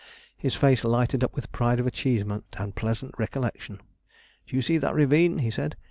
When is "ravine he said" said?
4.95-5.75